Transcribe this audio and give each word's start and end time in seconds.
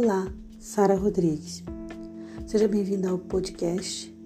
Olá, 0.00 0.32
Sara 0.60 0.94
Rodrigues. 0.94 1.64
Seja 2.46 2.68
bem-vinda 2.68 3.10
ao 3.10 3.18
podcast. 3.18 4.16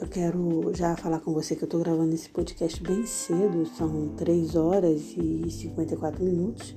Eu 0.00 0.08
quero 0.08 0.72
já 0.74 0.96
falar 0.96 1.20
com 1.20 1.32
você 1.32 1.54
que 1.54 1.62
eu 1.62 1.66
estou 1.66 1.78
gravando 1.78 2.12
esse 2.12 2.28
podcast 2.28 2.82
bem 2.82 3.06
cedo, 3.06 3.64
são 3.78 4.08
3 4.16 4.56
horas 4.56 5.14
e 5.16 5.48
54 5.48 6.24
minutos. 6.24 6.74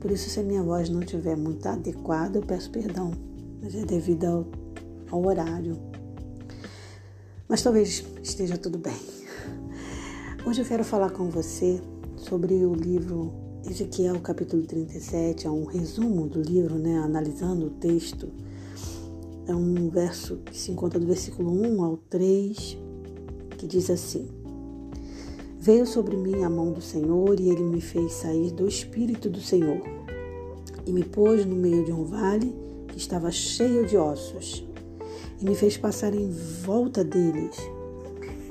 Por 0.00 0.10
isso, 0.10 0.30
se 0.30 0.40
a 0.40 0.42
minha 0.42 0.62
voz 0.62 0.88
não 0.88 1.00
estiver 1.00 1.36
muito 1.36 1.66
adequada, 1.66 2.38
eu 2.38 2.42
peço 2.42 2.70
perdão, 2.70 3.12
mas 3.60 3.74
é 3.74 3.84
devido 3.84 4.24
ao, 4.24 4.46
ao 5.10 5.26
horário. 5.26 5.78
Mas 7.46 7.60
talvez 7.60 8.02
esteja 8.22 8.56
tudo 8.56 8.78
bem. 8.78 8.96
Hoje 10.46 10.62
eu 10.62 10.66
quero 10.66 10.84
falar 10.84 11.10
com 11.10 11.28
você 11.28 11.82
sobre 12.16 12.54
o 12.64 12.72
livro 12.72 13.30
Ezequiel 13.66 14.20
capítulo 14.20 14.62
37 14.62 15.46
é 15.46 15.50
um 15.50 15.64
resumo 15.64 16.26
do 16.26 16.38
livro, 16.42 16.74
né, 16.74 16.98
analisando 16.98 17.66
o 17.66 17.70
texto. 17.70 18.28
É 19.46 19.54
um 19.54 19.88
verso 19.88 20.36
que 20.44 20.54
se 20.54 20.70
encontra 20.70 21.00
do 21.00 21.06
versículo 21.06 21.50
1 21.50 21.82
ao 21.82 21.96
3, 21.96 22.76
que 23.56 23.66
diz 23.66 23.88
assim: 23.88 24.28
Veio 25.58 25.86
sobre 25.86 26.14
mim 26.14 26.44
a 26.44 26.50
mão 26.50 26.72
do 26.72 26.82
Senhor 26.82 27.40
e 27.40 27.48
ele 27.48 27.62
me 27.62 27.80
fez 27.80 28.12
sair 28.12 28.50
do 28.50 28.68
espírito 28.68 29.30
do 29.30 29.40
Senhor 29.40 29.80
e 30.86 30.92
me 30.92 31.02
pôs 31.02 31.46
no 31.46 31.56
meio 31.56 31.86
de 31.86 31.92
um 31.92 32.04
vale 32.04 32.54
que 32.88 32.98
estava 32.98 33.30
cheio 33.30 33.86
de 33.86 33.96
ossos 33.96 34.62
e 35.40 35.44
me 35.44 35.54
fez 35.54 35.78
passar 35.78 36.14
em 36.14 36.30
volta 36.62 37.02
deles. 37.02 37.56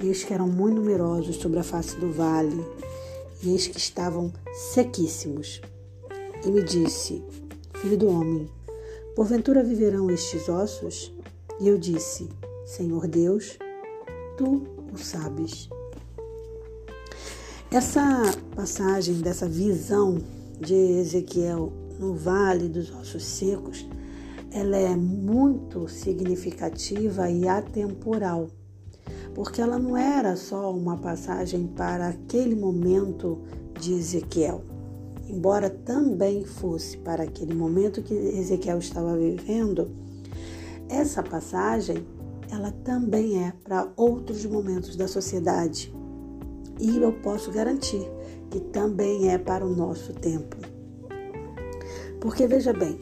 E 0.01 0.07
eles 0.07 0.23
que 0.23 0.33
eram 0.33 0.47
muito 0.47 0.81
numerosos 0.81 1.35
sobre 1.35 1.59
a 1.59 1.63
face 1.63 1.99
do 1.99 2.11
vale 2.11 2.65
e 3.43 3.51
eis 3.51 3.67
que 3.67 3.77
estavam 3.77 4.31
sequíssimos. 4.53 5.61
E 6.45 6.49
me 6.49 6.63
disse: 6.63 7.23
Filho 7.75 7.97
do 7.97 8.07
homem, 8.07 8.49
porventura 9.15 9.63
viverão 9.63 10.09
estes 10.09 10.47
ossos? 10.47 11.13
E 11.59 11.67
eu 11.67 11.77
disse: 11.77 12.29
Senhor 12.65 13.07
Deus, 13.07 13.57
tu 14.37 14.63
o 14.91 14.97
sabes. 14.97 15.69
Essa 17.69 18.21
passagem 18.55 19.15
dessa 19.15 19.47
visão 19.47 20.19
de 20.59 20.75
Ezequiel 20.75 21.73
no 21.99 22.13
vale 22.13 22.69
dos 22.69 22.91
ossos 22.91 23.23
secos, 23.25 23.85
ela 24.51 24.77
é 24.77 24.95
muito 24.95 25.87
significativa 25.87 27.29
e 27.29 27.47
atemporal 27.47 28.47
porque 29.33 29.61
ela 29.61 29.79
não 29.79 29.97
era 29.97 30.35
só 30.35 30.71
uma 30.71 30.97
passagem 30.97 31.67
para 31.67 32.09
aquele 32.09 32.55
momento 32.55 33.39
de 33.79 33.93
Ezequiel, 33.93 34.63
embora 35.27 35.69
também 35.69 36.45
fosse 36.45 36.97
para 36.97 37.23
aquele 37.23 37.53
momento 37.53 38.01
que 38.01 38.13
Ezequiel 38.13 38.77
estava 38.77 39.17
vivendo, 39.17 39.89
essa 40.89 41.23
passagem 41.23 42.05
ela 42.51 42.71
também 42.83 43.43
é 43.43 43.53
para 43.63 43.91
outros 43.95 44.45
momentos 44.45 44.95
da 44.95 45.07
sociedade. 45.07 45.93
E 46.79 46.97
eu 46.97 47.11
posso 47.13 47.51
garantir 47.51 48.07
que 48.51 48.59
também 48.59 49.29
é 49.31 49.37
para 49.39 49.65
o 49.65 49.75
nosso 49.75 50.13
tempo. 50.13 50.57
Porque 52.21 52.45
veja 52.45 52.71
bem, 52.71 52.99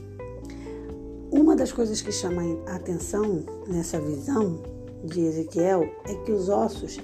uma 1.29 1.55
das 1.55 1.71
coisas 1.71 2.01
que 2.01 2.11
chama 2.11 2.41
a 2.65 2.75
atenção 2.75 3.43
nessa 3.67 3.99
visão 3.99 4.61
de 5.03 5.21
Ezequiel 5.21 5.83
é 6.05 6.15
que 6.23 6.31
os 6.31 6.49
ossos, 6.49 6.99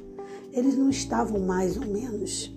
eles 0.51 0.77
não 0.77 0.89
estavam 0.89 1.39
mais 1.39 1.77
ou 1.77 1.85
menos. 1.85 2.55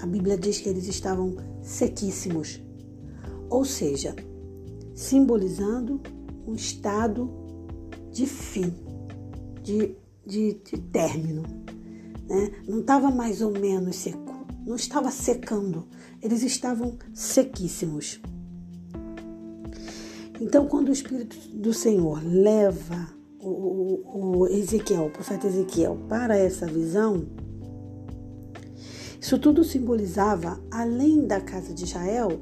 A 0.00 0.06
Bíblia 0.06 0.36
diz 0.36 0.60
que 0.60 0.68
eles 0.68 0.86
estavam 0.86 1.36
sequíssimos, 1.62 2.60
ou 3.48 3.64
seja, 3.64 4.14
simbolizando 4.94 6.00
um 6.46 6.54
estado 6.54 7.30
de 8.10 8.26
fim, 8.26 8.72
de, 9.62 9.94
de, 10.26 10.54
de 10.54 10.78
término. 10.92 11.42
Né? 12.28 12.52
Não 12.66 12.80
estava 12.80 13.10
mais 13.10 13.42
ou 13.42 13.50
menos 13.50 13.96
seco, 13.96 14.46
não 14.66 14.76
estava 14.76 15.10
secando, 15.10 15.86
eles 16.22 16.42
estavam 16.42 16.96
sequíssimos. 17.12 18.20
Então, 20.40 20.66
quando 20.66 20.88
o 20.88 20.92
Espírito 20.92 21.36
do 21.50 21.74
Senhor 21.74 22.22
leva 22.24 23.10
o, 23.38 23.79
o 24.04 24.46
Ezequiel, 24.46 25.06
o 25.06 25.10
profeta 25.10 25.46
Ezequiel, 25.46 25.96
para 26.08 26.36
essa 26.36 26.66
visão, 26.66 27.26
isso 29.20 29.38
tudo 29.38 29.62
simbolizava, 29.62 30.60
além 30.70 31.26
da 31.26 31.40
casa 31.40 31.74
de 31.74 31.84
Israel, 31.84 32.40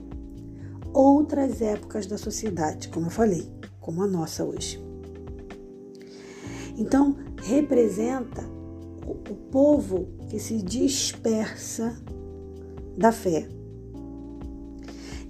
outras 0.93 1.61
épocas 1.61 2.07
da 2.07 2.17
sociedade, 2.17 2.89
como 2.89 3.07
eu 3.07 3.11
falei, 3.11 3.51
como 3.81 4.03
a 4.03 4.07
nossa 4.07 4.45
hoje. 4.45 4.81
Então, 6.77 7.17
representa 7.43 8.43
o, 9.05 9.11
o 9.11 9.37
povo 9.51 10.09
que 10.29 10.39
se 10.39 10.63
dispersa 10.63 12.01
da 12.97 13.11
fé. 13.11 13.49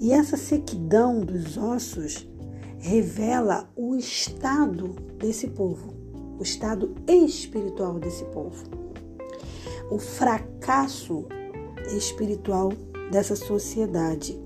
E 0.01 0.12
essa 0.12 0.37
sequidão 0.37 1.21
dos 1.21 1.57
ossos 1.57 2.28
revela 2.78 3.71
o 3.75 3.97
estado 3.97 4.95
desse 5.19 5.49
povo, 5.49 5.95
o 6.38 6.43
estado 6.43 6.94
espiritual 7.06 7.99
desse 7.99 8.25
povo, 8.26 8.65
o 9.91 9.99
fracasso 9.99 11.26
espiritual 11.97 12.72
dessa 13.10 13.34
sociedade. 13.34 14.38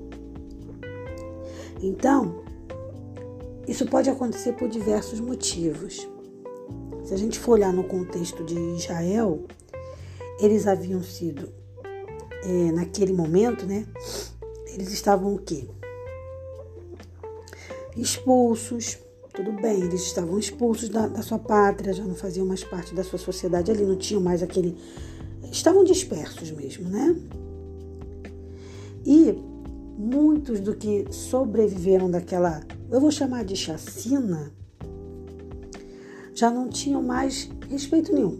Então, 1.81 2.43
isso 3.67 3.87
pode 3.87 4.09
acontecer 4.09 4.53
por 4.53 4.69
diversos 4.69 5.21
motivos. 5.21 6.09
Se 7.05 7.13
a 7.13 7.17
gente 7.17 7.39
for 7.39 7.53
olhar 7.53 7.73
no 7.73 7.85
contexto 7.85 8.45
de 8.45 8.59
Israel, 8.77 9.45
eles 10.41 10.67
haviam 10.67 11.03
sido, 11.03 11.53
é, 12.45 12.73
naquele 12.73 13.13
momento, 13.13 13.67
né? 13.67 13.87
Eles 14.67 14.93
estavam 14.93 15.35
o 15.35 15.39
quê? 15.39 15.69
expulsos. 17.97 18.99
Tudo 19.35 19.51
bem, 19.53 19.81
eles 19.83 20.03
estavam 20.03 20.39
expulsos 20.39 20.91
da, 20.91 21.09
da 21.09 21.23
sua 21.23 21.39
pátria, 21.39 21.95
já 21.95 22.05
não 22.05 22.15
faziam 22.15 22.47
mais 22.47 22.63
parte 22.63 22.95
da 22.95 23.03
sua 23.03 23.19
sociedade 23.19 23.71
ali, 23.71 23.83
não 23.83 23.97
tinham 23.97 24.21
mais 24.21 24.43
aquele. 24.43 24.77
Estavam 25.51 25.85
dispersos 25.85 26.51
mesmo, 26.51 26.87
né? 26.91 27.17
E 29.07 29.35
muitos 29.97 30.61
do 30.61 30.77
que 30.77 31.07
sobreviveram 31.11 32.11
daquela, 32.11 32.63
eu 32.91 33.01
vou 33.01 33.11
chamar 33.11 33.43
de 33.45 33.57
chacina, 33.57 34.53
já 36.35 36.51
não 36.51 36.69
tinham 36.69 37.03
mais 37.03 37.51
respeito 37.71 38.13
nenhum. 38.13 38.39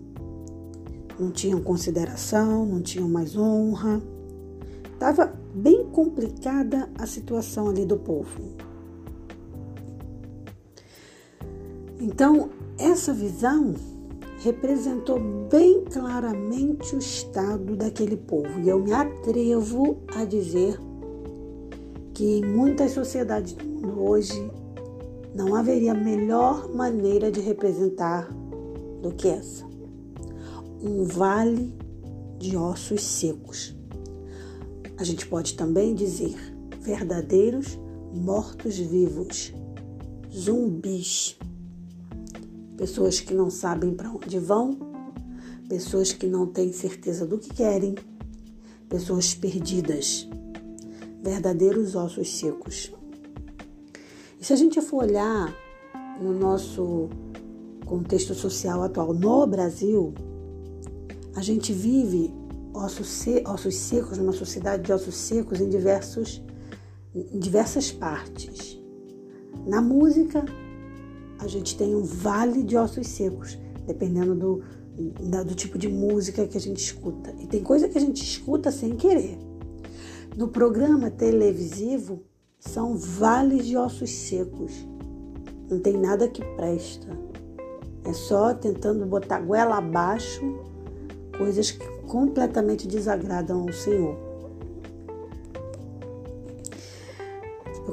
Não 1.19 1.31
tinham 1.31 1.63
consideração, 1.63 2.67
não 2.67 2.83
tinham 2.83 3.09
mais 3.09 3.37
honra. 3.37 4.03
Estava 4.93 5.33
bem 5.55 5.87
complicada 5.87 6.91
a 6.99 7.07
situação 7.07 7.69
ali 7.69 7.87
do 7.87 7.97
povo. 7.97 8.57
Então, 12.03 12.51
essa 12.77 13.15
visão 13.15 13.77
representou 14.41 15.21
bem 15.49 15.85
claramente 15.85 16.97
o 16.97 16.99
estado 16.99 17.77
daquele 17.77 18.17
povo. 18.17 18.59
E 18.59 18.69
eu 18.69 18.81
me 18.81 18.93
atrevo 18.93 19.99
a 20.17 20.25
dizer 20.25 20.81
que 22.13 22.39
em 22.39 22.45
muitas 22.45 22.91
sociedades 22.91 23.53
do 23.53 23.65
mundo 23.65 24.03
hoje 24.03 24.51
não 25.33 25.55
haveria 25.55 25.95
melhor 25.95 26.75
maneira 26.75 27.31
de 27.31 27.39
representar 27.39 28.29
do 29.01 29.13
que 29.13 29.29
essa. 29.29 29.65
Um 30.83 31.05
vale 31.05 31.73
de 32.37 32.57
ossos 32.57 33.01
secos. 33.01 33.77
A 34.97 35.05
gente 35.05 35.25
pode 35.29 35.55
também 35.55 35.95
dizer 35.95 36.35
verdadeiros 36.81 37.79
mortos-vivos, 38.13 39.55
zumbis 40.35 41.39
pessoas 42.77 43.21
que 43.21 43.35
não 43.35 43.51
sabem 43.51 43.95
para 43.95 44.11
onde 44.11 44.39
vão, 44.39 44.77
pessoas 45.69 46.13
que 46.13 46.27
não 46.27 46.47
têm 46.47 46.73
certeza 46.73 47.27
do 47.27 47.39
que 47.39 47.53
querem, 47.55 47.95
pessoas 48.89 49.35
perdidas, 49.35 50.29
verdadeiros 51.23 51.95
ossos 51.95 52.29
secos. 52.37 52.93
E 54.41 54.45
se 54.45 54.53
a 54.53 54.57
gente 54.57 54.81
for 54.81 55.05
olhar 55.05 55.55
no 56.21 56.33
nosso 56.33 57.09
contexto 57.87 58.35
social 58.35 58.83
atual 58.83 59.15
no 59.15 59.47
Brasil, 59.47 60.13
a 61.35 61.41
gente 61.41 61.73
vive 61.73 62.35
ossos, 62.75 63.25
ossos 63.47 63.75
secos, 63.75 64.19
numa 64.19 64.33
sociedade 64.33 64.83
de 64.83 64.93
ossos 64.93 65.15
secos 65.15 65.61
em, 65.61 65.69
diversos, 65.69 66.43
em 67.15 67.39
diversas 67.39 67.91
partes. 67.91 68.79
Na 69.67 69.81
música, 69.81 70.45
a 71.43 71.49
gente 71.49 71.77
tem 71.77 71.95
um 71.95 72.05
vale 72.05 72.63
de 72.63 72.77
ossos 72.77 73.09
secos, 73.09 73.59
dependendo 73.87 74.35
do, 74.35 74.63
do 75.45 75.55
tipo 75.55 75.77
de 75.77 75.89
música 75.89 76.47
que 76.47 76.57
a 76.57 76.61
gente 76.61 76.79
escuta. 76.79 77.35
E 77.41 77.47
tem 77.47 77.63
coisa 77.63 77.89
que 77.89 77.99
a 77.99 78.01
gente 78.01 78.23
escuta 78.23 78.71
sem 78.71 78.95
querer. 78.97 79.39
No 80.37 80.49
programa 80.49 81.11
televisivo, 81.11 82.23
são 82.59 82.97
vales 82.97 83.67
de 83.67 83.77
ossos 83.77 84.11
secos. 84.11 84.73
Não 85.69 85.81
tem 85.81 85.99
nada 85.99 86.29
que 86.29 86.45
presta. 86.55 87.09
É 88.05 88.13
só 88.13 88.55
tentando 88.55 89.05
botar 89.05 89.41
goela 89.41 89.79
abaixo 89.79 90.43
coisas 91.37 91.73
que 91.73 91.87
completamente 92.03 92.87
desagradam 92.87 93.63
ao 93.63 93.73
Senhor. 93.73 94.32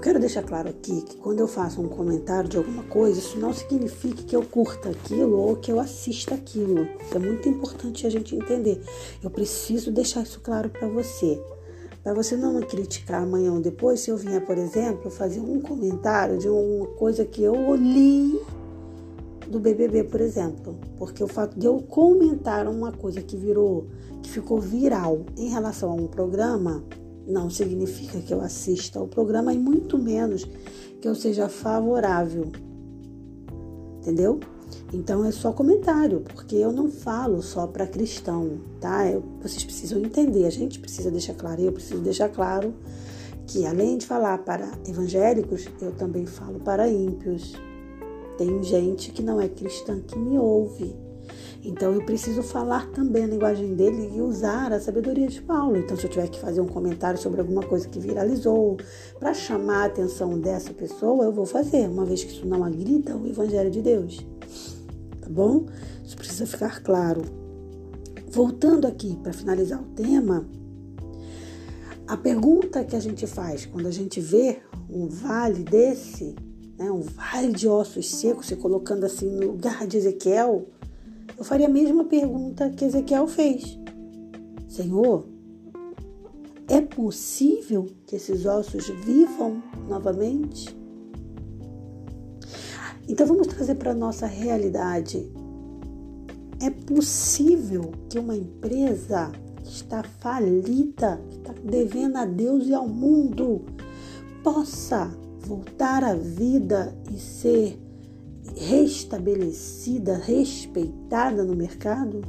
Quero 0.10 0.20
deixar 0.20 0.42
claro 0.42 0.70
aqui 0.70 1.04
que 1.04 1.18
quando 1.18 1.40
eu 1.40 1.48
faço 1.48 1.80
um 1.80 1.88
comentário 1.88 2.50
de 2.50 2.58
alguma 2.58 2.82
coisa, 2.82 3.20
isso 3.20 3.38
não 3.38 3.54
significa 3.54 4.24
que 4.24 4.36
eu 4.36 4.42
curta 4.42 4.90
aquilo 4.90 5.38
ou 5.38 5.56
que 5.56 5.72
eu 5.72 5.80
assista 5.80 6.34
aquilo. 6.34 6.88
É 7.14 7.20
muito 7.20 7.48
importante 7.48 8.08
a 8.08 8.10
gente 8.10 8.36
entender. 8.36 8.82
Eu 9.22 9.30
preciso 9.30 9.92
deixar 9.92 10.24
isso 10.24 10.40
claro 10.40 10.68
para 10.68 10.88
você. 10.88 11.40
Para 12.02 12.16
você 12.16 12.36
não 12.36 12.56
me 12.56 12.66
criticar 12.66 13.22
amanhã 13.22 13.54
ou 13.54 13.62
depois, 13.62 14.00
se 14.00 14.10
eu 14.10 14.18
vier, 14.18 14.44
por 14.44 14.58
exemplo, 14.58 15.12
fazer 15.12 15.42
um 15.42 15.62
comentário 15.62 16.40
de 16.40 16.50
uma 16.50 16.88
coisa 16.88 17.24
que 17.24 17.44
eu 17.44 17.76
li 17.76 18.42
do 19.48 19.60
BBB, 19.60 20.06
por 20.06 20.22
exemplo. 20.22 20.76
Porque 20.98 21.24
o 21.24 21.28
fato 21.28 21.60
de 21.60 21.68
eu 21.68 21.84
comentar 21.84 22.68
uma 22.68 22.92
coisa 22.92 23.22
que 23.22 23.38
virou, 23.38 23.86
que 24.24 24.32
ficou 24.32 24.60
viral 24.60 25.20
em 25.38 25.50
relação 25.50 25.92
a 25.92 25.94
um 25.94 26.08
programa, 26.08 26.84
não 27.30 27.50
significa 27.50 28.20
que 28.20 28.34
eu 28.34 28.42
assista 28.42 29.00
ao 29.00 29.08
programa 29.08 29.54
e 29.54 29.58
muito 29.58 29.98
menos 29.98 30.46
que 31.00 31.08
eu 31.08 31.16
seja 31.16 31.48
favorável. 31.48 32.52
Entendeu? 34.02 34.40
Então 34.92 35.24
é 35.24 35.32
só 35.32 35.52
comentário, 35.52 36.22
porque 36.22 36.56
eu 36.56 36.72
não 36.72 36.90
falo 36.90 37.42
só 37.42 37.68
para 37.68 37.86
cristão, 37.86 38.60
tá? 38.80 39.08
Eu, 39.08 39.24
vocês 39.42 39.64
precisam 39.64 40.00
entender, 40.00 40.46
a 40.46 40.50
gente 40.50 40.80
precisa 40.80 41.12
deixar 41.12 41.36
claro, 41.36 41.62
eu 41.62 41.72
preciso 41.72 42.02
deixar 42.02 42.30
claro 42.30 42.74
que 43.46 43.66
além 43.66 43.98
de 43.98 44.06
falar 44.06 44.40
para 44.40 44.72
evangélicos, 44.88 45.68
eu 45.82 45.92
também 45.92 46.26
falo 46.26 46.60
para 46.60 46.88
ímpios. 46.88 47.54
Tem 48.38 48.62
gente 48.64 49.12
que 49.12 49.22
não 49.22 49.42
é 49.42 49.48
cristã 49.48 50.00
que 50.00 50.18
me 50.18 50.38
ouve. 50.38 50.96
Então 51.62 51.94
eu 51.94 52.06
preciso 52.06 52.42
falar 52.42 52.90
também 52.92 53.26
a 53.26 53.28
linguagem 53.28 53.76
dele 53.76 54.10
e 54.16 54.22
usar 54.22 54.72
a 54.72 54.80
sabedoria 54.80 55.28
de 55.28 55.42
Paulo. 55.42 55.78
Então, 55.78 55.98
se 55.98 56.06
eu 56.06 56.10
tiver 56.10 56.30
que 56.30 56.40
fazer 56.40 56.62
um 56.62 56.68
comentário 56.68 57.20
sobre 57.20 57.42
alguma 57.42 57.62
coisa 57.62 57.88
que 57.88 58.00
viralizou, 58.00 58.78
para 59.20 59.34
chamar 59.34 59.84
a 59.84 59.86
atenção 59.86 60.40
dessa 60.40 60.74
pessoa, 60.74 61.26
eu 61.26 61.34
vou 61.34 61.46
fazer, 61.46 61.88
uma 61.88 62.06
vez 62.06 62.24
que 62.24 62.32
isso 62.32 62.48
não 62.48 62.64
agrida 62.64 63.16
o 63.16 63.28
Evangelho 63.28 63.70
de 63.70 63.82
Deus. 63.82 64.26
Tá 65.20 65.30
bom? 65.30 65.66
Isso 66.04 66.16
precisa 66.16 66.46
ficar 66.46 66.82
claro. 66.82 67.22
Voltando 68.32 68.88
aqui 68.88 69.18
para 69.22 69.34
finalizar 69.34 69.82
o 69.82 69.86
tema, 69.96 70.48
a 72.08 72.16
pergunta 72.16 72.84
que 72.84 72.96
a 72.96 73.00
gente 73.00 73.28
faz 73.28 73.66
quando 73.66 73.88
a 73.88 73.92
gente 73.92 74.22
vê 74.22 74.60
um 74.90 75.08
vale 75.08 75.64
desse, 75.64 76.36
né, 76.78 76.90
um 76.90 77.02
vale 77.02 77.52
de 77.52 77.68
ossos 77.68 78.10
secos, 78.10 78.48
se 78.48 78.56
colocando 78.56 79.06
assim 79.06 79.30
no 79.30 79.52
lugar 79.52 79.86
de 79.86 79.98
Ezequiel, 79.98 80.66
eu 81.40 81.46
faria 81.46 81.68
a 81.68 81.70
mesma 81.70 82.04
pergunta 82.04 82.70
que 82.70 82.84
Ezequiel 82.84 83.26
fez: 83.26 83.80
Senhor, 84.68 85.26
é 86.68 86.82
possível 86.82 87.88
que 88.06 88.18
esses 88.18 88.46
ossos 88.46 88.90
vivam 89.06 89.64
novamente? 89.88 90.78
Então 93.08 93.26
vamos 93.26 93.48
trazer 93.48 93.76
para 93.76 93.92
a 93.92 93.96
nossa 93.96 94.28
realidade. 94.28 95.32
É 96.62 96.70
possível 96.70 97.94
que 98.10 98.20
uma 98.20 98.36
empresa 98.36 99.32
que 99.64 99.72
está 99.72 100.04
falida, 100.04 101.22
que 101.30 101.38
está 101.38 101.54
devendo 101.64 102.18
a 102.18 102.26
Deus 102.26 102.68
e 102.68 102.74
ao 102.74 102.88
mundo, 102.88 103.62
possa 104.44 105.10
voltar 105.40 106.04
à 106.04 106.14
vida 106.14 106.94
e 107.10 107.18
ser 107.18 107.80
restabelecida, 108.60 110.18
respeitada 110.18 111.44
no 111.44 111.56
mercado? 111.56 112.22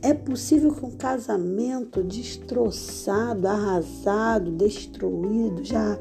É 0.00 0.14
possível 0.14 0.72
que 0.72 0.84
um 0.84 0.92
casamento 0.92 2.02
destroçado, 2.02 3.46
arrasado, 3.46 4.50
destruído, 4.52 5.64
já, 5.64 5.98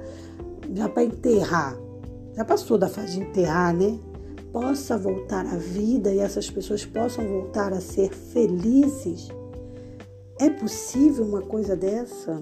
já 0.74 0.88
para 0.88 1.04
enterrar, 1.04 1.78
já 2.36 2.46
passou 2.46 2.78
da 2.78 2.88
fase 2.88 3.14
de 3.14 3.22
enterrar, 3.22 3.76
né? 3.76 4.00
Possa 4.52 4.98
voltar 4.98 5.46
à 5.46 5.58
vida 5.58 6.14
e 6.14 6.20
essas 6.20 6.50
pessoas 6.50 6.86
possam 6.86 7.28
voltar 7.28 7.74
a 7.74 7.82
ser 7.82 8.14
felizes? 8.14 9.28
É 10.40 10.50
possível 10.50 11.26
uma 11.26 11.42
coisa 11.42 11.76
dessa? 11.76 12.42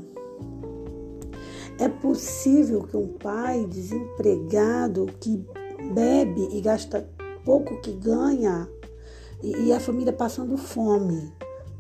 É 1.80 1.88
possível 1.88 2.84
que 2.84 2.96
um 2.96 3.08
pai 3.08 3.66
desempregado 3.66 5.08
que 5.20 5.44
bebe 5.92 6.50
e 6.52 6.62
gasta 6.62 7.08
pouco 7.44 7.82
que 7.82 7.92
ganha 7.92 8.68
e, 9.42 9.68
e 9.68 9.74
a 9.74 9.80
família 9.80 10.14
passando 10.14 10.58
fome 10.58 11.34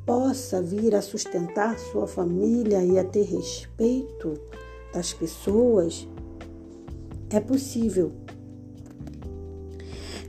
possa 0.06 0.62
vir 0.62 0.96
a 0.96 1.02
sustentar 1.02 1.78
sua 1.80 2.08
família 2.08 2.84
e 2.84 3.00
a 3.00 3.04
ter 3.04 3.24
respeito 3.24 4.38
das 4.94 5.14
pessoas, 5.14 6.08
é 7.30 7.40
possível. 7.40 8.12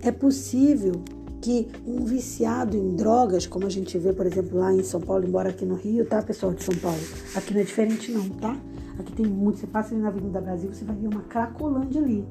É 0.00 0.12
possível 0.12 1.02
que 1.40 1.68
um 1.86 2.04
viciado 2.04 2.76
em 2.76 2.94
drogas, 2.94 3.46
como 3.46 3.66
a 3.66 3.70
gente 3.70 3.98
vê, 3.98 4.12
por 4.12 4.26
exemplo, 4.26 4.58
lá 4.58 4.72
em 4.72 4.82
São 4.82 5.00
Paulo, 5.00 5.26
embora 5.26 5.50
aqui 5.50 5.64
no 5.64 5.74
Rio, 5.74 6.06
tá, 6.06 6.22
pessoal 6.22 6.54
de 6.54 6.62
São 6.62 6.74
Paulo? 6.76 7.00
Aqui 7.34 7.52
não 7.52 7.60
é 7.60 7.64
diferente 7.64 8.12
não, 8.12 8.28
tá? 8.30 8.56
Aqui 8.98 9.12
tem 9.12 9.26
muito, 9.26 9.58
você 9.58 9.66
passa 9.66 9.92
ali 9.92 10.02
na 10.02 10.08
Avenida 10.08 10.40
Brasil, 10.40 10.72
você 10.72 10.84
vai 10.84 10.96
ver 10.96 11.08
uma 11.08 11.22
cracolândia 11.22 12.00
ali. 12.00 12.24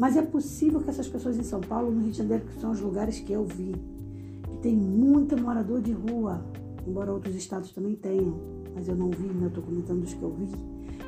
Mas 0.00 0.16
é 0.16 0.22
possível 0.22 0.80
que 0.80 0.88
essas 0.88 1.06
pessoas 1.06 1.36
em 1.36 1.42
São 1.42 1.60
Paulo, 1.60 1.90
no 1.90 2.00
Rio 2.00 2.10
de 2.10 2.16
Janeiro, 2.16 2.46
que 2.46 2.58
são 2.58 2.70
os 2.70 2.80
lugares 2.80 3.20
que 3.20 3.34
eu 3.34 3.44
vi, 3.44 3.74
que 4.44 4.56
tem 4.62 4.74
muito 4.74 5.38
morador 5.38 5.82
de 5.82 5.92
rua, 5.92 6.42
embora 6.86 7.12
outros 7.12 7.36
estados 7.36 7.70
também 7.70 7.94
tenham, 7.94 8.34
mas 8.74 8.88
eu 8.88 8.96
não 8.96 9.10
vi, 9.10 9.26
né? 9.26 9.48
estou 9.48 9.62
comentando 9.62 10.00
dos 10.00 10.14
que 10.14 10.22
eu 10.22 10.32
vi. 10.32 10.48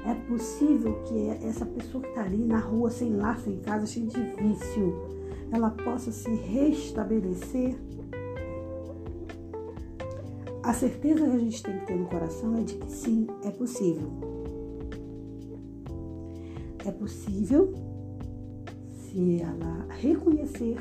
É 0.04 0.14
possível 0.28 1.02
que 1.04 1.28
essa 1.42 1.64
pessoa 1.64 2.02
que 2.02 2.10
está 2.10 2.22
ali 2.24 2.44
na 2.44 2.58
rua, 2.58 2.90
sem 2.90 3.16
lar, 3.16 3.38
sem 3.38 3.60
casa, 3.60 3.86
cheia 3.86 4.06
de 4.06 4.20
vício, 4.20 4.94
ela 5.50 5.70
possa 5.70 6.12
se 6.12 6.28
restabelecer. 6.28 7.74
A 10.62 10.74
certeza 10.74 11.26
que 11.26 11.36
a 11.36 11.38
gente 11.38 11.62
tem 11.62 11.78
que 11.78 11.86
ter 11.86 11.96
no 11.96 12.04
coração 12.08 12.58
é 12.58 12.62
de 12.62 12.74
que 12.74 12.92
sim, 12.92 13.26
é 13.42 13.50
possível. 13.50 14.10
É 16.84 16.90
possível 16.90 17.91
se 19.12 19.42
ela 19.42 19.86
reconhecer 19.90 20.76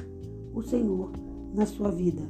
o 0.54 0.62
Senhor 0.62 1.12
na 1.54 1.66
sua 1.66 1.92
vida. 1.92 2.22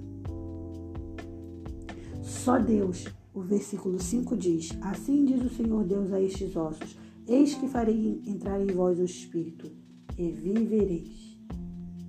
Só 2.24 2.58
Deus, 2.58 3.05
o 3.34 3.41
versículo 3.41 4.00
5 4.00 4.36
diz: 4.36 4.75
Assim 4.81 5.25
diz 5.25 5.43
o 5.43 5.55
Senhor 5.55 5.84
Deus 5.84 6.12
a 6.12 6.20
estes 6.20 6.55
ossos: 6.55 6.98
Eis 7.27 7.53
que 7.53 7.67
farei 7.67 8.20
entrar 8.25 8.60
em 8.60 8.74
vós 8.74 9.00
o 9.00 9.03
Espírito, 9.03 9.72
e 10.17 10.31
vivereis. 10.31 11.38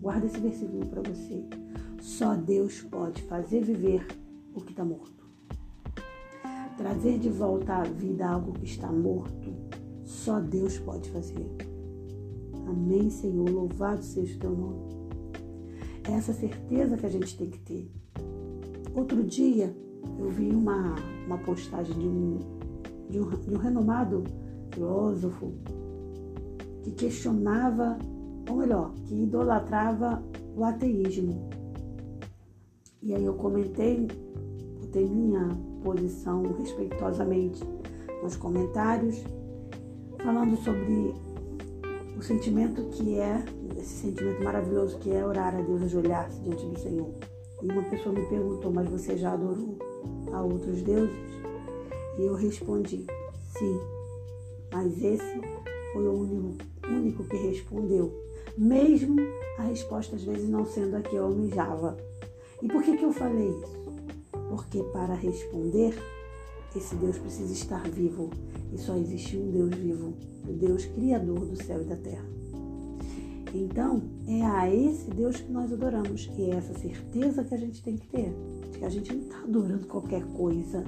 Guarda 0.00 0.26
esse 0.26 0.40
versículo 0.40 0.86
para 0.86 1.02
você. 1.02 1.44
Só 2.00 2.34
Deus 2.34 2.80
pode 2.80 3.22
fazer 3.22 3.62
viver 3.62 4.06
o 4.54 4.60
que 4.60 4.72
está 4.72 4.84
morto. 4.84 5.22
Trazer 6.78 7.18
de 7.18 7.28
volta 7.28 7.74
à 7.74 7.82
vida 7.84 8.26
algo 8.26 8.52
que 8.52 8.64
está 8.64 8.90
morto, 8.90 9.52
só 10.02 10.40
Deus 10.40 10.78
pode 10.78 11.08
fazer. 11.10 11.71
Amém, 12.72 13.10
Senhor. 13.10 13.48
Louvado 13.50 14.02
seja 14.02 14.34
o 14.34 14.38
teu 14.38 14.50
nome. 14.50 14.80
É 16.08 16.12
essa 16.12 16.32
certeza 16.32 16.96
que 16.96 17.04
a 17.04 17.08
gente 17.10 17.36
tem 17.36 17.50
que 17.50 17.58
ter. 17.58 17.90
Outro 18.94 19.22
dia, 19.22 19.76
eu 20.18 20.30
vi 20.30 20.50
uma, 20.50 20.94
uma 21.26 21.36
postagem 21.38 21.94
de 21.98 22.08
um, 22.08 22.38
de 23.10 23.20
um, 23.20 23.28
de 23.28 23.54
um 23.54 23.58
renomado 23.58 24.24
filósofo 24.72 25.52
que 26.82 26.92
questionava, 26.92 27.98
ou 28.48 28.56
melhor, 28.56 28.94
que 29.04 29.22
idolatrava 29.22 30.22
o 30.56 30.64
ateísmo. 30.64 31.50
E 33.02 33.14
aí 33.14 33.24
eu 33.24 33.34
comentei, 33.34 34.08
botei 34.80 35.06
minha 35.06 35.48
posição 35.82 36.42
respeitosamente 36.54 37.62
nos 38.22 38.34
comentários, 38.36 39.22
falando 40.22 40.56
sobre 40.56 41.14
o 42.22 42.24
sentimento 42.24 42.84
que 42.90 43.18
é, 43.18 43.44
esse 43.76 44.02
sentimento 44.02 44.44
maravilhoso 44.44 44.96
que 45.00 45.10
é 45.10 45.26
orar 45.26 45.56
a 45.56 45.60
Deus, 45.60 45.82
ajoelhar-se 45.82 46.38
diante 46.38 46.64
do 46.66 46.78
Senhor. 46.78 47.10
E 47.60 47.66
uma 47.66 47.82
pessoa 47.82 48.14
me 48.14 48.24
perguntou, 48.26 48.72
mas 48.72 48.88
você 48.88 49.16
já 49.16 49.32
adorou 49.32 49.76
a 50.32 50.40
outros 50.40 50.82
deuses? 50.82 51.16
E 52.16 52.22
eu 52.22 52.34
respondi, 52.34 53.04
sim, 53.58 53.80
mas 54.72 55.02
esse 55.02 55.40
foi 55.92 56.06
o 56.06 56.12
único, 56.12 56.64
único 56.88 57.24
que 57.24 57.36
respondeu, 57.38 58.12
mesmo 58.56 59.16
a 59.58 59.62
resposta 59.62 60.14
às 60.14 60.22
vezes 60.22 60.48
não 60.48 60.64
sendo 60.64 60.94
a 60.94 61.00
que 61.00 61.16
eu 61.16 61.24
almejava. 61.24 61.96
E 62.62 62.68
por 62.68 62.84
que, 62.84 62.96
que 62.98 63.04
eu 63.04 63.12
falei 63.12 63.48
isso? 63.48 63.82
Porque 64.48 64.80
para 64.92 65.14
responder, 65.14 65.92
esse 66.78 66.94
Deus 66.96 67.18
precisa 67.18 67.52
estar 67.52 67.82
vivo 67.88 68.30
e 68.72 68.78
só 68.78 68.96
existe 68.96 69.36
um 69.36 69.50
Deus 69.50 69.74
vivo, 69.74 70.14
o 70.48 70.52
Deus 70.52 70.84
criador 70.86 71.40
do 71.46 71.62
céu 71.62 71.82
e 71.82 71.84
da 71.84 71.96
terra. 71.96 72.24
Então, 73.54 74.02
é 74.26 74.42
a 74.42 74.74
esse 74.74 75.10
Deus 75.10 75.36
que 75.36 75.52
nós 75.52 75.70
adoramos. 75.72 76.30
E 76.38 76.42
é 76.50 76.54
essa 76.56 76.72
certeza 76.72 77.44
que 77.44 77.54
a 77.54 77.58
gente 77.58 77.82
tem 77.82 77.96
que 77.96 78.06
ter. 78.06 78.34
De 78.70 78.78
que 78.78 78.84
a 78.84 78.88
gente 78.88 79.12
não 79.12 79.22
está 79.22 79.38
adorando 79.40 79.86
qualquer 79.86 80.24
coisa. 80.28 80.82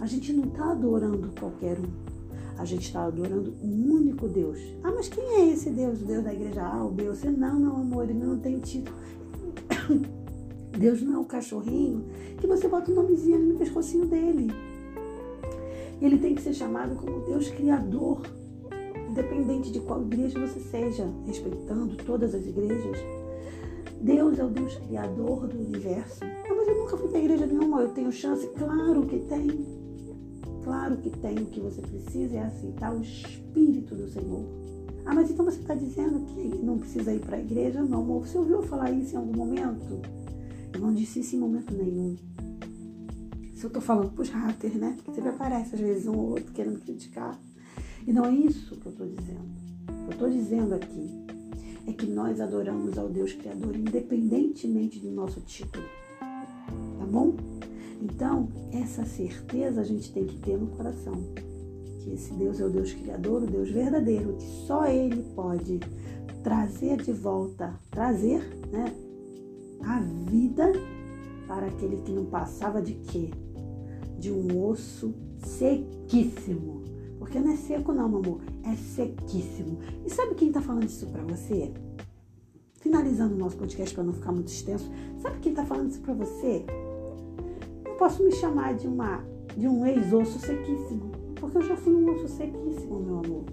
A 0.00 0.06
gente 0.06 0.32
não 0.32 0.44
está 0.44 0.72
adorando 0.72 1.30
qualquer 1.38 1.78
um. 1.78 2.14
A 2.58 2.64
gente 2.64 2.82
está 2.82 3.04
adorando 3.04 3.54
um 3.62 3.92
único 3.94 4.28
Deus. 4.28 4.58
Ah, 4.82 4.92
mas 4.94 5.08
quem 5.08 5.24
é 5.24 5.48
esse 5.48 5.70
Deus? 5.70 6.02
O 6.02 6.04
Deus 6.04 6.22
da 6.22 6.32
igreja 6.32 6.62
A, 6.62 6.84
o 6.84 6.90
B, 6.90 7.08
o 7.08 7.14
C? 7.14 7.30
Não, 7.30 7.58
meu 7.58 7.74
amor, 7.74 8.04
ele 8.04 8.14
não 8.14 8.38
tem 8.38 8.60
título. 8.60 8.96
Deus 10.78 11.00
não 11.02 11.14
é 11.14 11.18
o 11.18 11.24
cachorrinho 11.24 12.04
que 12.38 12.46
você 12.46 12.68
bota 12.68 12.90
o 12.90 12.94
nomezinho 12.94 13.36
ali 13.36 13.46
no 13.46 13.58
pescocinho 13.58 14.06
dele. 14.06 14.52
Ele 16.04 16.18
tem 16.18 16.34
que 16.34 16.42
ser 16.42 16.52
chamado 16.52 16.96
como 16.96 17.20
Deus 17.20 17.48
Criador, 17.48 18.20
independente 19.08 19.72
de 19.72 19.80
qual 19.80 20.02
igreja 20.02 20.38
você 20.38 20.60
seja, 20.60 21.08
respeitando 21.24 21.96
todas 21.96 22.34
as 22.34 22.44
igrejas. 22.44 22.98
Deus 24.02 24.38
é 24.38 24.44
o 24.44 24.50
Deus 24.50 24.76
Criador 24.86 25.46
do 25.46 25.58
universo. 25.58 26.22
Ah, 26.22 26.54
mas 26.54 26.68
eu 26.68 26.76
nunca 26.76 26.98
fui 26.98 27.08
para 27.08 27.20
igreja 27.20 27.46
nenhuma, 27.46 27.80
eu 27.80 27.88
tenho 27.88 28.12
chance? 28.12 28.46
Claro 28.48 29.06
que 29.06 29.18
tem. 29.20 29.66
Claro 30.62 30.98
que 30.98 31.08
tem. 31.08 31.38
O 31.38 31.46
que 31.46 31.60
você 31.60 31.80
precisa 31.80 32.36
é 32.36 32.42
aceitar 32.42 32.94
o 32.94 33.00
Espírito 33.00 33.94
do 33.94 34.06
Senhor. 34.06 34.44
Ah, 35.06 35.14
mas 35.14 35.30
então 35.30 35.46
você 35.46 35.60
está 35.60 35.74
dizendo 35.74 36.20
que 36.26 36.58
não 36.62 36.76
precisa 36.76 37.14
ir 37.14 37.20
para 37.20 37.38
a 37.38 37.40
igreja? 37.40 37.82
Não, 37.82 38.02
amor. 38.02 38.26
Você 38.26 38.36
ouviu 38.36 38.62
falar 38.62 38.90
isso 38.90 39.14
em 39.14 39.16
algum 39.16 39.38
momento? 39.38 40.02
Eu 40.70 40.80
não 40.80 40.92
disse 40.92 41.20
isso 41.20 41.34
em 41.34 41.38
momento 41.38 41.72
nenhum. 41.72 42.14
Se 43.54 43.64
eu 43.64 43.68
estou 43.68 43.82
falando 43.82 44.10
para 44.10 44.22
os 44.22 44.28
haters, 44.28 44.74
né? 44.74 44.94
Porque 44.96 45.12
sempre 45.12 45.30
aparece 45.30 45.74
às 45.74 45.80
vezes 45.80 46.06
um 46.06 46.16
ou 46.16 46.30
outro 46.30 46.52
querendo 46.52 46.80
criticar. 46.80 47.38
E 48.06 48.12
não 48.12 48.26
é 48.26 48.32
isso 48.32 48.76
que 48.76 48.86
eu 48.86 48.92
estou 48.92 49.06
dizendo. 49.06 49.48
O 49.88 49.92
que 49.92 50.04
eu 50.04 50.10
estou 50.10 50.30
dizendo 50.30 50.74
aqui 50.74 51.24
é 51.86 51.92
que 51.92 52.06
nós 52.06 52.40
adoramos 52.40 52.98
ao 52.98 53.08
Deus 53.08 53.32
Criador 53.32 53.76
independentemente 53.76 54.98
do 54.98 55.10
nosso 55.10 55.40
título. 55.40 55.84
Tá 56.20 57.06
bom? 57.06 57.34
Então, 58.02 58.48
essa 58.72 59.04
certeza 59.04 59.80
a 59.80 59.84
gente 59.84 60.12
tem 60.12 60.26
que 60.26 60.36
ter 60.38 60.58
no 60.58 60.66
coração. 60.68 61.14
Que 62.00 62.12
esse 62.12 62.34
Deus 62.34 62.60
é 62.60 62.64
o 62.64 62.70
Deus 62.70 62.92
Criador, 62.92 63.44
o 63.44 63.46
Deus 63.46 63.70
verdadeiro, 63.70 64.36
que 64.36 64.66
só 64.66 64.86
Ele 64.86 65.22
pode 65.34 65.80
trazer 66.42 67.00
de 67.00 67.12
volta, 67.12 67.74
trazer, 67.90 68.40
né? 68.70 68.94
a 69.86 70.00
vida 70.30 70.72
para 71.46 71.66
aquele 71.66 71.96
que 71.98 72.12
não 72.12 72.24
passava 72.26 72.80
de 72.80 72.94
quê? 72.94 73.30
De 74.24 74.32
um 74.32 74.70
osso 74.70 75.12
sequíssimo. 75.44 76.82
Porque 77.18 77.38
não 77.38 77.52
é 77.52 77.56
seco 77.56 77.92
não, 77.92 78.08
meu 78.08 78.20
amor, 78.20 78.40
é 78.62 78.74
sequíssimo. 78.74 79.78
E 80.02 80.08
sabe 80.08 80.34
quem 80.34 80.48
está 80.48 80.62
falando 80.62 80.88
isso 80.88 81.06
para 81.08 81.22
você? 81.24 81.70
Finalizando 82.80 83.34
o 83.34 83.36
nosso 83.36 83.54
podcast 83.58 83.94
para 83.94 84.02
não 84.02 84.14
ficar 84.14 84.32
muito 84.32 84.48
extenso, 84.48 84.90
sabe 85.20 85.40
quem 85.40 85.52
está 85.52 85.66
falando 85.66 85.90
isso 85.90 86.00
para 86.00 86.14
você? 86.14 86.64
Eu 87.84 87.96
posso 87.96 88.24
me 88.24 88.32
chamar 88.32 88.74
de 88.76 88.88
uma 88.88 89.22
de 89.54 89.68
um 89.68 89.84
ex-osso 89.84 90.38
sequíssimo, 90.38 91.12
porque 91.34 91.58
eu 91.58 91.62
já 91.62 91.76
fui 91.76 91.92
um 91.92 92.10
osso 92.14 92.26
sequíssimo, 92.28 93.00
meu 93.00 93.18
amor 93.18 93.44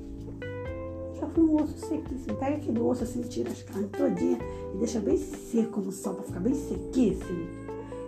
já 1.19 1.27
foi 1.27 1.43
um 1.43 1.61
osso 1.61 1.77
sequíssimo. 1.79 2.37
Pega 2.37 2.55
aqui 2.55 2.71
do 2.71 2.87
osso 2.87 3.03
assim, 3.03 3.21
tira 3.23 3.51
as 3.51 3.61
carnes 3.61 3.91
todinha 3.91 4.39
e 4.73 4.77
deixa 4.77 5.01
bem 5.01 5.17
seco 5.17 5.81
no 5.81 5.91
sol 5.91 6.13
para 6.13 6.23
ficar 6.23 6.39
bem 6.39 6.55
sequíssimo. 6.55 7.45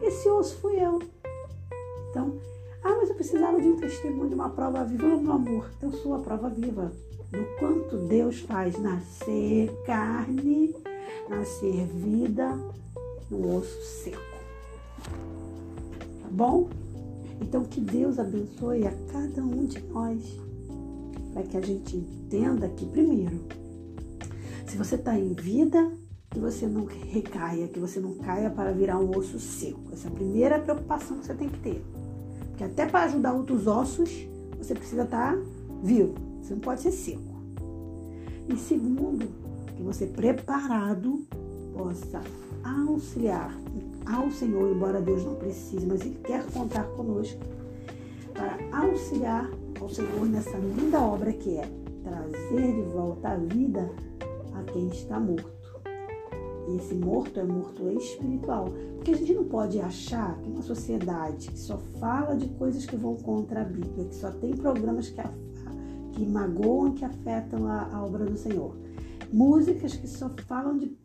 Esse 0.02 0.30
osso 0.30 0.56
fui 0.60 0.80
eu. 0.80 1.00
Então, 2.14 2.36
ah, 2.84 2.96
mas 3.00 3.10
eu 3.10 3.16
precisava 3.16 3.60
de 3.60 3.68
um 3.68 3.76
testemunho, 3.76 4.30
de 4.30 4.36
uma 4.36 4.52
prova 4.52 4.86
viva. 4.86 5.08
Oh, 5.08 5.20
meu 5.20 5.32
amor, 5.32 5.72
eu 5.82 5.92
sou 5.92 6.14
a 6.14 6.20
prova 6.20 6.48
viva 6.48 6.92
do 7.32 7.44
quanto 7.58 7.98
Deus 8.08 8.42
faz 8.42 8.78
nascer 8.78 9.72
carne, 9.84 10.76
nascer 11.28 11.88
vida 11.88 12.56
no 13.32 13.58
osso 13.58 13.82
seco. 13.82 14.22
Tá 16.22 16.30
bom? 16.30 16.70
Então, 17.42 17.64
que 17.64 17.82
Deus 17.82 18.20
abençoe 18.20 18.86
a 18.86 18.94
cada 19.12 19.42
um 19.42 19.66
de 19.66 19.82
nós 19.86 20.40
para 21.34 21.42
que 21.42 21.58
a 21.58 21.62
gente 21.62 21.98
entenda 21.98 22.70
que, 22.70 22.86
primeiro, 22.86 23.40
se 24.68 24.78
você 24.78 24.94
está 24.94 25.18
em 25.18 25.34
vida, 25.34 25.92
que 26.34 26.40
você 26.40 26.66
não 26.66 26.86
recaia, 26.86 27.68
que 27.68 27.80
você 27.80 28.00
não 28.00 28.16
caia 28.16 28.50
para 28.50 28.72
virar 28.72 28.98
um 28.98 29.16
osso 29.16 29.40
seco. 29.40 29.80
Essa 29.92 30.08
é 30.08 30.12
a 30.12 30.14
primeira 30.14 30.60
preocupação 30.60 31.20
que 31.20 31.28
você 31.28 31.36
tem 31.36 31.48
que 31.48 31.60
ter. 31.60 31.86
Porque 32.50 32.64
até 32.64 32.88
para 32.88 33.06
ajudar 33.06 33.34
outros 33.34 33.68
ossos, 33.68 34.10
você 34.58 34.74
precisa 34.74 35.04
estar 35.04 35.34
tá 35.34 35.42
vivo. 35.84 36.16
Você 36.42 36.56
não 36.56 36.62
pode 36.62 36.82
ser 36.82 36.92
seco. 36.92 37.34
E 38.50 38.58
segundo, 38.58 39.28
que 39.76 39.84
você 39.84 40.08
preparado 40.08 41.24
possa 41.74 42.22
auxiliar 42.64 43.56
ao 44.06 44.32
Senhor, 44.32 44.72
embora 44.72 45.02
Deus 45.02 45.24
não 45.24 45.36
precise, 45.36 45.86
mas 45.86 46.02
Ele 46.02 46.18
quer 46.24 46.44
contar 46.48 46.84
conosco 46.96 47.40
para 48.34 48.58
auxiliar 48.76 49.50
ao 49.80 49.90
Senhor 49.90 50.26
nessa 50.26 50.58
linda 50.58 51.00
obra 51.00 51.32
que 51.32 51.58
é 51.58 51.70
trazer 52.04 52.74
de 52.74 52.82
volta 52.92 53.30
a 53.30 53.38
vida 53.38 53.90
a 54.54 54.64
quem 54.72 54.88
está 54.88 55.20
morto. 55.20 55.63
E 56.68 56.78
esse 56.78 56.94
morto 56.94 57.40
é 57.40 57.44
morto 57.44 57.90
espiritual. 57.92 58.70
Porque 58.96 59.12
a 59.12 59.18
gente 59.18 59.34
não 59.34 59.46
pode 59.46 59.80
achar 59.80 60.38
que 60.40 60.50
uma 60.50 60.62
sociedade 60.62 61.50
que 61.50 61.60
só 61.60 61.78
fala 62.00 62.36
de 62.36 62.48
coisas 62.50 62.86
que 62.86 62.96
vão 62.96 63.16
contra 63.16 63.62
a 63.62 63.66
Bíblia, 63.66 64.06
que 64.06 64.16
só 64.16 64.32
tem 64.32 64.56
programas 64.56 65.10
que, 65.10 65.22
que 66.14 66.26
magoam, 66.26 66.94
que 66.94 67.04
afetam 67.04 67.68
a, 67.68 67.90
a 67.94 68.06
obra 68.06 68.26
do 68.26 68.38
Senhor, 68.38 68.76
músicas 69.32 69.94
que 69.96 70.08
só 70.08 70.30
falam 70.48 70.78
de 70.78 70.96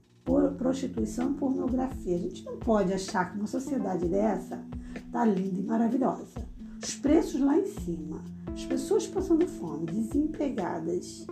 prostituição 0.58 1.32
pornografia. 1.34 2.16
A 2.16 2.20
gente 2.20 2.44
não 2.44 2.58
pode 2.58 2.92
achar 2.92 3.30
que 3.30 3.38
uma 3.38 3.46
sociedade 3.46 4.06
dessa 4.06 4.62
tá 5.10 5.24
linda 5.24 5.60
e 5.60 5.64
maravilhosa. 5.64 6.46
Os 6.82 6.94
preços 6.94 7.40
lá 7.40 7.58
em 7.58 7.66
cima, 7.66 8.22
as 8.52 8.64
pessoas 8.64 9.06
passando 9.06 9.46
fome, 9.48 9.86
desempregadas, 9.86 11.26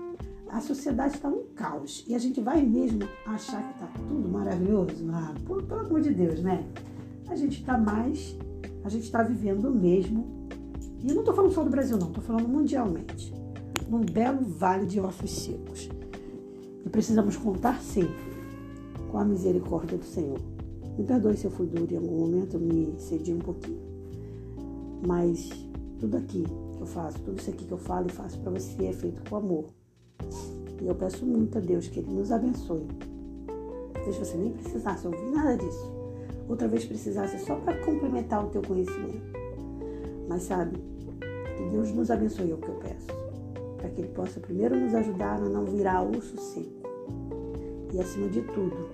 a 0.48 0.60
sociedade 0.60 1.16
está 1.16 1.28
um 1.28 1.44
caos. 1.54 2.04
E 2.08 2.14
a 2.14 2.18
gente 2.18 2.40
vai 2.40 2.62
mesmo 2.62 3.02
achar 3.26 3.62
que 3.62 3.74
está 3.74 3.86
tudo 3.86 4.15
maravilhoso? 4.36 5.08
Ah, 5.12 5.34
pelo, 5.46 5.80
amor 5.80 6.00
de 6.00 6.12
Deus, 6.12 6.40
né? 6.42 6.64
A 7.28 7.34
gente 7.34 7.60
está 7.60 7.78
mais, 7.78 8.36
a 8.84 8.88
gente 8.88 9.04
está 9.04 9.22
vivendo 9.22 9.70
mesmo. 9.70 10.26
E 11.02 11.12
não 11.12 11.20
estou 11.20 11.34
falando 11.34 11.52
só 11.52 11.62
do 11.62 11.70
Brasil, 11.70 11.96
não, 11.96 12.08
estou 12.08 12.22
falando 12.22 12.48
mundialmente. 12.48 13.32
Num 13.88 14.04
belo 14.04 14.44
vale 14.44 14.86
de 14.86 15.00
ossos 15.00 15.30
secos. 15.30 15.88
E 16.84 16.88
precisamos 16.88 17.36
contar 17.36 17.80
sempre 17.80 18.14
com 19.10 19.18
a 19.18 19.24
misericórdia 19.24 19.98
do 19.98 20.04
Senhor. 20.04 20.40
Me 20.96 21.04
perdoe 21.04 21.36
se 21.36 21.44
eu 21.44 21.50
fui 21.50 21.66
duro 21.66 21.92
em 21.92 21.96
algum 21.96 22.20
momento, 22.20 22.58
me 22.58 22.94
cedi 22.98 23.32
um 23.32 23.38
pouquinho. 23.38 23.80
Mas 25.06 25.50
tudo 25.98 26.16
aqui 26.16 26.44
que 26.76 26.80
eu 26.80 26.86
faço, 26.86 27.18
tudo 27.20 27.38
isso 27.38 27.50
aqui 27.50 27.64
que 27.64 27.72
eu 27.72 27.78
falo 27.78 28.06
e 28.08 28.12
faço 28.12 28.38
para 28.38 28.50
você 28.50 28.86
é 28.86 28.92
feito 28.92 29.28
com 29.28 29.36
amor. 29.36 29.64
E 30.80 30.86
eu 30.86 30.94
peço 30.94 31.24
muito 31.24 31.58
a 31.58 31.60
Deus 31.60 31.88
que 31.88 32.00
Ele 32.00 32.10
nos 32.10 32.32
abençoe. 32.32 32.86
Talvez 34.06 34.28
você 34.28 34.36
nem 34.36 34.52
precisasse 34.52 35.04
ouvir 35.04 35.30
nada 35.32 35.56
disso. 35.56 35.92
Outra 36.48 36.68
vez 36.68 36.84
precisasse 36.84 37.44
só 37.44 37.56
para 37.56 37.76
complementar 37.84 38.44
o 38.44 38.50
teu 38.50 38.62
conhecimento. 38.62 39.36
Mas 40.28 40.44
sabe, 40.44 40.78
que 41.56 41.64
Deus 41.70 41.90
nos 41.90 42.08
abençoe 42.08 42.52
é 42.52 42.54
o 42.54 42.58
que 42.58 42.68
eu 42.68 42.76
peço. 42.76 43.08
Para 43.76 43.90
que 43.90 44.02
Ele 44.02 44.08
possa 44.10 44.38
primeiro 44.38 44.78
nos 44.78 44.94
ajudar 44.94 45.42
a 45.42 45.48
não 45.48 45.64
virar 45.64 46.04
osso 46.04 46.40
seco. 46.40 46.88
E 47.92 48.00
acima 48.00 48.28
de 48.28 48.42
tudo, 48.42 48.90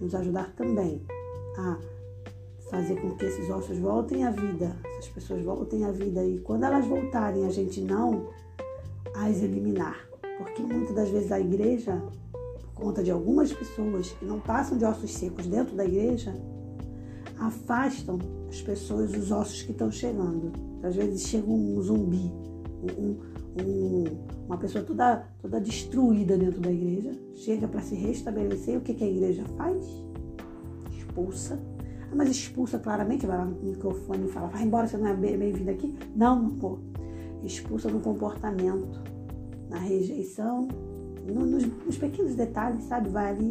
nos 0.00 0.14
ajudar 0.14 0.50
também 0.56 1.02
a 1.58 1.78
fazer 2.70 2.98
com 2.98 3.10
que 3.10 3.26
esses 3.26 3.50
ossos 3.50 3.78
voltem 3.78 4.24
à 4.24 4.30
vida, 4.30 4.74
essas 4.98 5.08
pessoas 5.08 5.44
voltem 5.44 5.84
à 5.84 5.92
vida 5.92 6.24
e 6.24 6.38
quando 6.38 6.64
elas 6.64 6.86
voltarem 6.86 7.44
a 7.44 7.50
gente 7.50 7.80
não 7.82 8.30
as 9.14 9.42
eliminar, 9.42 10.08
porque 10.38 10.62
muitas 10.62 10.94
das 10.94 11.08
vezes 11.08 11.30
a 11.30 11.40
igreja, 11.40 12.02
conta 12.76 13.02
de 13.02 13.10
algumas 13.10 13.52
pessoas 13.52 14.10
que 14.12 14.24
não 14.24 14.38
passam 14.38 14.78
de 14.78 14.84
ossos 14.84 15.10
secos 15.10 15.46
dentro 15.46 15.74
da 15.74 15.84
igreja, 15.84 16.32
afastam 17.38 18.18
as 18.48 18.60
pessoas, 18.62 19.12
os 19.16 19.32
ossos 19.32 19.62
que 19.62 19.72
estão 19.72 19.90
chegando. 19.90 20.52
Às 20.82 20.94
vezes 20.94 21.22
chega 21.22 21.50
um 21.50 21.80
zumbi, 21.80 22.30
um, 22.98 23.16
um, 23.60 24.04
uma 24.46 24.58
pessoa 24.58 24.84
toda, 24.84 25.26
toda 25.40 25.60
destruída 25.60 26.36
dentro 26.36 26.60
da 26.60 26.70
igreja, 26.70 27.10
chega 27.34 27.66
para 27.66 27.80
se 27.80 27.94
restabelecer. 27.94 28.78
O 28.78 28.82
que, 28.82 28.94
que 28.94 29.02
a 29.02 29.08
igreja 29.08 29.44
faz? 29.56 29.84
Expulsa 30.96 31.58
mas 32.14 32.30
expulsa 32.30 32.78
claramente, 32.78 33.26
vai 33.26 33.36
lá 33.36 33.44
no 33.44 33.60
microfone 33.62 34.26
e 34.26 34.28
fala, 34.28 34.46
vai 34.46 34.62
embora, 34.62 34.86
você 34.86 34.96
não 34.96 35.08
é 35.08 35.14
bem-vindo 35.14 35.70
aqui. 35.70 35.94
Não, 36.14 36.40
não 36.40 36.50
pô. 36.50 36.78
Expulsa 37.42 37.90
no 37.90 38.00
comportamento, 38.00 39.02
na 39.68 39.78
rejeição, 39.78 40.68
no, 41.32 41.46
nos, 41.46 41.66
nos, 41.66 41.98
pequenos 41.98 42.34
detalhes, 42.34 42.84
sabe? 42.84 43.08
Vai 43.08 43.30
ali, 43.30 43.50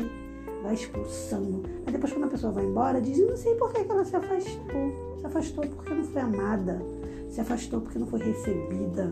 vai 0.64 0.74
expulsando. 0.74 1.64
Aí 1.86 1.92
depois 1.92 2.12
quando 2.12 2.26
a 2.26 2.30
pessoa 2.30 2.52
vai 2.52 2.66
embora, 2.66 3.02
diz, 3.02 3.18
não 3.20 3.36
sei 3.36 3.56
por 3.56 3.72
que 3.74 3.80
ela 3.90 4.06
se 4.06 4.16
afastou. 4.16 5.18
Se 5.20 5.26
afastou 5.26 5.68
porque 5.68 5.94
não 5.94 6.04
foi 6.04 6.22
amada. 6.22 6.82
Se 7.30 7.42
afastou 7.42 7.82
porque 7.82 8.00
não 8.00 8.08
foi 8.08 8.20
recebida. 8.20 9.12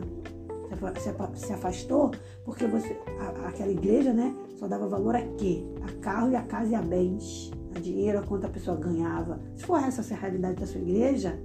se 1.35 1.53
afastou 1.53 2.11
porque 2.45 2.65
você, 2.67 2.97
a, 3.19 3.47
aquela 3.47 3.71
igreja, 3.71 4.13
né, 4.13 4.35
só 4.57 4.67
dava 4.67 4.87
valor 4.87 5.15
a 5.15 5.21
quê? 5.37 5.63
A 5.83 5.91
carro 6.01 6.31
e 6.31 6.35
a 6.35 6.43
casa 6.43 6.71
e 6.71 6.75
a 6.75 6.81
bens, 6.81 7.51
a 7.75 7.79
dinheiro, 7.79 8.19
a 8.19 8.23
quanto 8.23 8.45
a 8.45 8.49
pessoa 8.49 8.77
ganhava. 8.77 9.39
Se 9.55 9.65
for 9.65 9.77
essa 9.77 10.01
a 10.13 10.17
realidade 10.17 10.59
da 10.59 10.65
sua 10.65 10.81
igreja, 10.81 11.39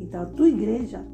então 0.00 0.22
a 0.22 0.26
tua 0.26 0.48
igreja 0.48 1.04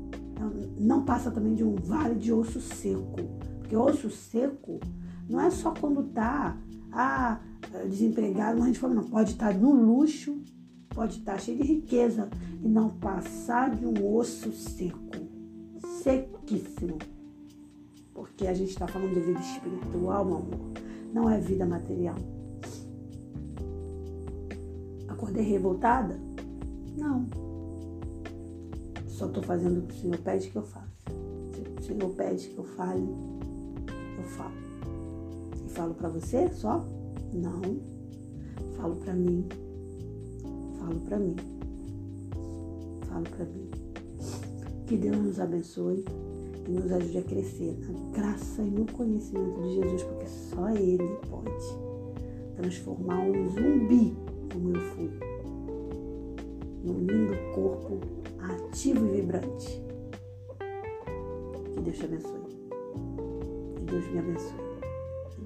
não 0.79 1.05
passa 1.05 1.31
também 1.31 1.55
de 1.55 1.65
um 1.65 1.75
vale 1.75 2.15
de 2.15 2.33
osso 2.33 2.61
seco. 2.61 3.17
Porque 3.59 3.77
osso 3.77 4.11
seco 4.11 4.81
não 5.29 5.41
é 5.41 5.51
só 5.51 5.73
quando 5.73 6.05
tá 6.05 6.57
ah, 6.93 7.41
desempregado, 7.89 8.57
morrendo 8.57 8.75
de 8.75 8.79
fome, 8.79 8.95
não. 8.95 9.05
Pode 9.05 9.33
estar 9.33 9.53
tá 9.53 9.59
no 9.59 9.73
luxo, 9.73 10.41
pode 10.89 11.19
estar 11.19 11.33
tá 11.33 11.39
cheio 11.39 11.59
de 11.59 11.65
riqueza 11.65 12.29
e 12.63 12.69
não 12.69 12.91
passar 12.91 13.75
de 13.75 13.85
um 13.85 14.17
osso 14.17 14.51
seco, 14.53 15.29
sequíssimo. 16.03 16.99
Porque 18.15 18.47
a 18.47 18.55
gente 18.55 18.71
está 18.71 18.87
falando 18.89 19.15
de 19.15 19.21
vida 19.21 19.41
espiritual, 19.41 20.25
meu 20.25 20.37
amor, 20.39 20.73
não 21.13 21.31
é 21.31 21.39
vida 21.39 21.67
material. 21.67 22.17
Acordei 25.09 25.45
revoltada? 25.45 26.19
Não. 26.97 27.29
Só 29.07 29.27
estou 29.27 29.43
fazendo 29.43 29.81
o 29.81 29.83
que 29.83 29.95
o 29.95 29.97
Senhor 29.99 30.19
pede 30.19 30.49
que 30.49 30.57
eu 30.57 30.63
faça. 30.63 30.89
Se 31.53 31.61
o 31.61 31.83
Senhor 31.83 32.11
pede 32.15 32.49
que 32.49 32.59
eu 32.59 32.65
fale, 32.65 33.09
eu 34.17 34.25
falo. 34.25 34.58
Falo 35.79 35.95
para 35.95 36.09
você 36.09 36.49
só? 36.49 36.85
Não. 37.33 37.63
Falo 38.77 38.97
para 38.97 39.15
mim. 39.15 39.47
Falo 40.77 40.99
para 41.03 41.19
mim. 41.21 41.37
Falo 43.09 43.23
para 43.23 43.45
mim. 43.45 43.71
Que 44.89 44.97
Deus 44.97 45.17
nos 45.17 45.39
abençoe 45.39 46.05
e 46.67 46.71
nos 46.73 46.91
ajude 46.91 47.19
a 47.19 47.23
crescer 47.23 47.79
na 47.79 48.11
graça 48.11 48.61
e 48.61 48.69
no 48.69 48.87
conhecimento 48.87 49.63
de 49.63 49.75
Jesus, 49.77 50.03
porque 50.03 50.27
só 50.27 50.69
Ele 50.71 51.17
pode 51.31 52.57
transformar 52.57 53.21
um 53.21 53.49
zumbi 53.51 54.17
como 54.53 54.75
eu 54.75 54.81
fui 54.81 55.11
num 56.83 56.99
lindo 56.99 57.35
corpo 57.55 58.01
ativo 58.41 59.07
e 59.07 59.21
vibrante. 59.21 59.81
Que 61.73 61.81
Deus 61.83 61.97
te 61.99 62.05
abençoe. 62.05 62.41
Que 63.77 63.85
Deus 63.85 64.11
me 64.11 64.19
abençoe. 64.19 64.68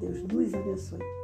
Deus 0.02 0.20
nos 0.24 0.54
abençoe. 0.54 1.21